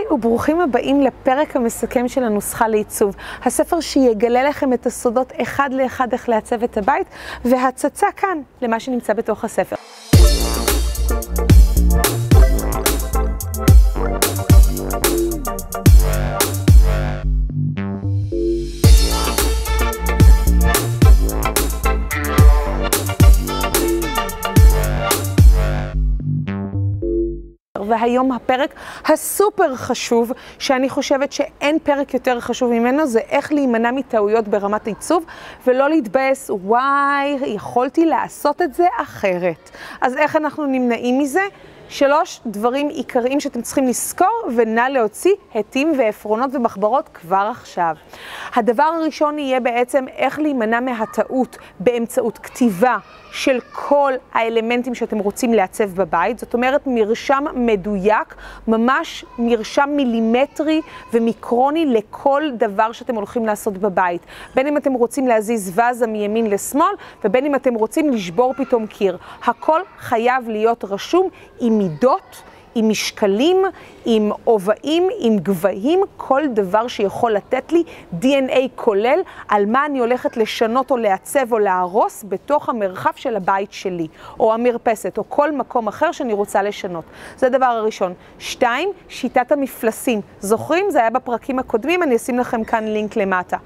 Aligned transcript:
היי 0.00 0.12
וברוכים 0.12 0.60
הבאים 0.60 1.00
לפרק 1.00 1.56
המסכם 1.56 2.08
של 2.08 2.24
הנוסחה 2.24 2.68
לעיצוב. 2.68 3.16
הספר 3.44 3.80
שיגלה 3.80 4.42
לכם 4.42 4.72
את 4.72 4.86
הסודות 4.86 5.32
אחד 5.42 5.70
לאחד 5.72 6.12
איך 6.12 6.28
לעצב 6.28 6.62
את 6.62 6.76
הבית, 6.78 7.06
והצצה 7.44 8.06
כאן 8.16 8.38
למה 8.62 8.80
שנמצא 8.80 9.12
בתוך 9.12 9.44
הספר. 9.44 9.76
והיום 27.90 28.32
הפרק 28.32 28.74
הסופר 29.06 29.76
חשוב, 29.76 30.32
שאני 30.58 30.88
חושבת 30.88 31.32
שאין 31.32 31.78
פרק 31.82 32.14
יותר 32.14 32.40
חשוב 32.40 32.70
ממנו, 32.70 33.06
זה 33.06 33.20
איך 33.28 33.52
להימנע 33.52 33.90
מטעויות 33.90 34.48
ברמת 34.48 34.86
עיצוב, 34.86 35.24
ולא 35.66 35.88
להתבאס, 35.88 36.50
וואי, 36.50 37.38
יכולתי 37.46 38.06
לעשות 38.06 38.62
את 38.62 38.74
זה 38.74 38.86
אחרת. 39.02 39.70
אז 40.00 40.16
איך 40.16 40.36
אנחנו 40.36 40.66
נמנעים 40.66 41.18
מזה? 41.18 41.42
שלוש 41.90 42.40
דברים 42.46 42.88
עיקריים 42.88 43.40
שאתם 43.40 43.62
צריכים 43.62 43.86
לזכור, 43.86 44.42
ונא 44.56 44.80
להוציא 44.80 45.32
עטים 45.54 45.92
ועפרונות 45.98 46.50
ומחברות 46.54 47.08
כבר 47.14 47.48
עכשיו. 47.50 47.94
הדבר 48.54 48.82
הראשון 48.82 49.38
יהיה 49.38 49.60
בעצם 49.60 50.04
איך 50.16 50.38
להימנע 50.38 50.80
מהטעות 50.80 51.58
באמצעות 51.80 52.38
כתיבה 52.38 52.98
של 53.32 53.58
כל 53.72 54.12
האלמנטים 54.32 54.94
שאתם 54.94 55.18
רוצים 55.18 55.54
לעצב 55.54 55.84
בבית. 55.84 56.38
זאת 56.38 56.54
אומרת, 56.54 56.80
מרשם 56.86 57.44
מדויק, 57.54 58.34
ממש 58.68 59.24
מרשם 59.38 59.90
מילימטרי 59.96 60.80
ומיקרוני 61.12 61.86
לכל 61.86 62.42
דבר 62.54 62.92
שאתם 62.92 63.14
הולכים 63.14 63.46
לעשות 63.46 63.78
בבית. 63.78 64.22
בין 64.54 64.66
אם 64.66 64.76
אתם 64.76 64.92
רוצים 64.92 65.28
להזיז 65.28 65.72
ואזה 65.74 66.06
מימין 66.06 66.46
לשמאל, 66.46 66.94
ובין 67.24 67.46
אם 67.46 67.54
אתם 67.54 67.74
רוצים 67.74 68.10
לשבור 68.10 68.54
פתאום 68.56 68.86
קיר. 68.86 69.18
הכל 69.44 69.80
חייב 69.98 70.48
להיות 70.48 70.84
רשום 70.84 71.28
עם 71.60 71.79
מידות. 71.80 72.42
עם 72.74 72.88
משקלים, 72.88 73.56
עם 74.04 74.30
עובעים, 74.44 75.08
עם 75.18 75.38
גבהים, 75.38 76.00
כל 76.16 76.42
דבר 76.52 76.88
שיכול 76.88 77.32
לתת 77.32 77.72
לי 77.72 77.82
DNA 78.22 78.58
כולל 78.74 79.20
על 79.48 79.66
מה 79.66 79.86
אני 79.86 79.98
הולכת 79.98 80.36
לשנות 80.36 80.90
או 80.90 80.96
לעצב 80.96 81.52
או 81.52 81.58
להרוס 81.58 82.24
בתוך 82.28 82.68
המרחב 82.68 83.10
של 83.16 83.36
הבית 83.36 83.72
שלי, 83.72 84.06
או 84.40 84.54
המרפסת, 84.54 85.18
או 85.18 85.24
כל 85.28 85.52
מקום 85.52 85.88
אחר 85.88 86.12
שאני 86.12 86.32
רוצה 86.32 86.62
לשנות. 86.62 87.04
זה 87.36 87.46
הדבר 87.46 87.66
הראשון. 87.66 88.14
שתיים, 88.38 88.90
שיטת 89.08 89.52
המפלסים. 89.52 90.20
זוכרים? 90.40 90.90
זה 90.90 91.00
היה 91.00 91.10
בפרקים 91.10 91.58
הקודמים, 91.58 92.02
אני 92.02 92.16
אשים 92.16 92.38
לכם 92.38 92.64
כאן 92.64 92.84
לינק 92.84 93.16
למטה. 93.16 93.56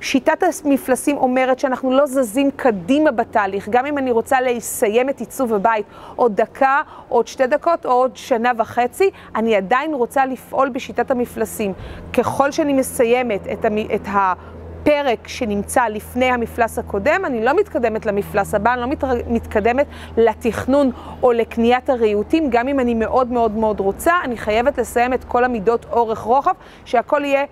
שיטת 0.00 0.42
המפלסים 0.64 1.16
אומרת 1.16 1.58
שאנחנו 1.58 1.90
לא 1.92 2.06
זזים 2.06 2.50
קדימה 2.56 3.10
בתהליך, 3.10 3.68
גם 3.68 3.86
אם 3.86 3.98
אני 3.98 4.10
רוצה 4.10 4.40
לסיים 4.40 5.08
את 5.08 5.20
עיצוב 5.20 5.54
הבית 5.54 5.86
עוד 6.16 6.36
דקה, 6.36 6.80
עוד 7.08 7.26
שתי 7.26 7.46
דקות, 7.46 7.86
או 7.86 7.90
עוד 7.90 8.16
שנה 8.16 8.51
וחצי, 8.56 9.10
אני 9.36 9.56
עדיין 9.56 9.94
רוצה 9.94 10.26
לפעול 10.26 10.68
בשיטת 10.68 11.10
המפלסים. 11.10 11.72
ככל 12.12 12.50
שאני 12.50 12.72
מסיימת 12.72 13.46
את, 13.52 13.64
המ... 13.64 13.78
את 13.78 14.06
הפרק 14.06 15.28
שנמצא 15.28 15.88
לפני 15.88 16.24
המפלס 16.24 16.78
הקודם, 16.78 17.22
אני 17.24 17.44
לא 17.44 17.56
מתקדמת 17.56 18.06
למפלס 18.06 18.54
הבא, 18.54 18.72
אני 18.72 18.80
לא 18.80 18.86
מת... 18.86 19.04
מתקדמת 19.26 19.86
לתכנון 20.16 20.90
או 21.22 21.32
לקניית 21.32 21.90
הריהוטים, 21.90 22.50
גם 22.50 22.68
אם 22.68 22.80
אני 22.80 22.94
מאוד 22.94 23.32
מאוד 23.32 23.52
מאוד 23.52 23.80
רוצה, 23.80 24.12
אני 24.24 24.36
חייבת 24.36 24.78
לסיים 24.78 25.14
את 25.14 25.24
כל 25.24 25.44
המידות 25.44 25.86
אורך 25.92 26.18
רוחב, 26.18 26.54
שהכל 26.84 27.24
יהיה 27.24 27.44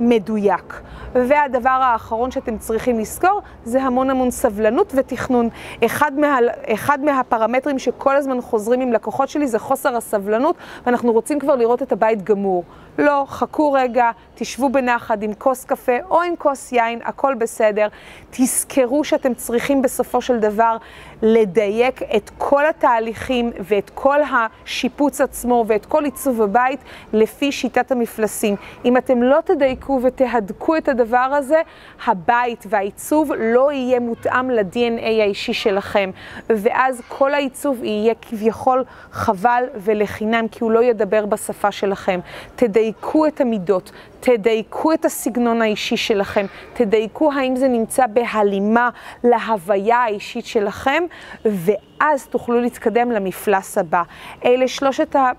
מדויק. 0.00 0.80
והדבר 1.14 1.70
האחרון 1.70 2.30
שאתם 2.30 2.58
צריכים 2.58 2.98
לזכור 2.98 3.40
זה 3.64 3.82
המון 3.82 4.10
המון 4.10 4.30
סבלנות 4.30 4.92
ותכנון. 4.96 5.48
אחד, 5.84 6.12
מה, 6.18 6.38
אחד 6.66 7.04
מהפרמטרים 7.04 7.78
שכל 7.78 8.16
הזמן 8.16 8.40
חוזרים 8.40 8.80
עם 8.80 8.92
לקוחות 8.92 9.28
שלי 9.28 9.48
זה 9.48 9.58
חוסר 9.58 9.96
הסבלנות, 9.96 10.56
ואנחנו 10.86 11.12
רוצים 11.12 11.38
כבר 11.38 11.56
לראות 11.56 11.82
את 11.82 11.92
הבית 11.92 12.22
גמור. 12.22 12.64
לא, 12.98 13.24
חכו 13.28 13.72
רגע, 13.72 14.10
תשבו 14.34 14.68
בנחת 14.68 15.22
עם 15.22 15.34
כוס 15.34 15.64
קפה 15.64 15.92
או 16.10 16.22
עם 16.22 16.36
כוס 16.38 16.72
יין, 16.72 16.98
הכל 17.04 17.34
בסדר. 17.34 17.88
תזכרו 18.30 19.04
שאתם 19.04 19.34
צריכים 19.34 19.82
בסופו 19.82 20.22
של 20.22 20.38
דבר 20.38 20.76
לדייק 21.22 22.02
את 22.16 22.30
כל 22.38 22.66
התהליכים 22.66 23.52
ואת 23.60 23.90
כל 23.94 24.18
השיפוץ 24.22 25.20
עצמו 25.20 25.64
ואת 25.66 25.86
כל 25.86 26.04
עיצוב 26.04 26.42
הבית 26.42 26.80
לפי 27.12 27.52
שיטת 27.52 27.92
המפלסים. 27.92 28.56
אם 28.84 28.96
אתם 28.96 29.22
לא 29.22 29.38
תדייקו 29.44 29.89
ותהדקו 30.02 30.76
את 30.76 30.88
הדבר 30.88 31.16
הזה, 31.16 31.60
הבית 32.06 32.64
והעיצוב 32.68 33.32
לא 33.38 33.72
יהיה 33.72 34.00
מותאם 34.00 34.50
ל-DNA 34.50 35.02
האישי 35.02 35.52
שלכם. 35.52 36.10
ואז 36.48 37.02
כל 37.08 37.34
העיצוב 37.34 37.84
יהיה 37.84 38.14
כביכול 38.22 38.84
חבל 39.12 39.64
ולחינם, 39.76 40.48
כי 40.48 40.64
הוא 40.64 40.72
לא 40.72 40.84
ידבר 40.84 41.26
בשפה 41.26 41.72
שלכם. 41.72 42.20
תדייקו 42.56 43.26
את 43.26 43.40
המידות, 43.40 43.92
תדייקו 44.20 44.92
את 44.92 45.04
הסגנון 45.04 45.62
האישי 45.62 45.96
שלכם, 45.96 46.46
תדייקו 46.72 47.32
האם 47.32 47.56
זה 47.56 47.68
נמצא 47.68 48.06
בהלימה 48.06 48.90
להוויה 49.24 49.98
האישית 49.98 50.46
שלכם, 50.46 51.02
ואז 51.44 52.26
תוכלו 52.26 52.60
להתקדם 52.60 53.12
למפלס 53.12 53.78
הבא. 53.78 54.02
אלה 54.44 54.68
שלושת 54.68 55.16
ה... 55.16 55.30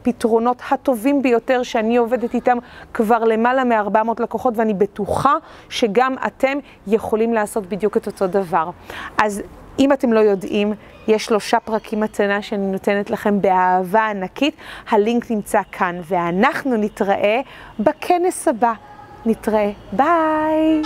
הפתרונות 0.00 0.62
הטובים 0.70 1.22
ביותר 1.22 1.62
שאני 1.62 1.96
עובדת 1.96 2.34
איתם 2.34 2.58
כבר 2.94 3.24
למעלה 3.24 3.64
מ-400 3.64 4.22
לקוחות, 4.22 4.54
ואני 4.56 4.74
בטוחה 4.74 5.34
שגם 5.68 6.14
אתם 6.26 6.58
יכולים 6.86 7.34
לעשות 7.34 7.66
בדיוק 7.66 7.96
את 7.96 8.06
אותו 8.06 8.26
דבר. 8.26 8.70
אז 9.18 9.42
אם 9.78 9.92
אתם 9.92 10.12
לא 10.12 10.20
יודעים, 10.20 10.72
יש 11.08 11.24
שלושה 11.24 11.60
פרקים 11.60 12.00
מתנה 12.00 12.42
שאני 12.42 12.72
נותנת 12.72 13.10
לכם 13.10 13.40
באהבה 13.40 14.06
ענקית, 14.06 14.54
הלינק 14.90 15.30
נמצא 15.30 15.60
כאן, 15.72 16.00
ואנחנו 16.04 16.76
נתראה 16.76 17.40
בכנס 17.80 18.48
הבא. 18.48 18.72
נתראה, 19.26 19.70
ביי! 19.92 20.82